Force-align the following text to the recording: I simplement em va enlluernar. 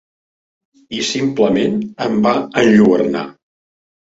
I 0.99 1.01
simplement 1.09 1.77
em 2.07 2.17
va 2.25 2.33
enlluernar. 2.63 3.25